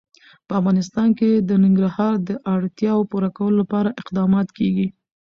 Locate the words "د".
1.49-1.51, 2.27-2.29